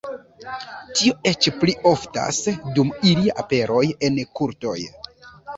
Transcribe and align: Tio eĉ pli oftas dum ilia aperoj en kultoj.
Tio 1.01 1.13
eĉ 1.31 1.49
pli 1.57 1.75
oftas 1.91 2.41
dum 2.79 2.89
ilia 3.13 3.37
aperoj 3.45 3.85
en 4.09 4.19
kultoj. 4.41 4.77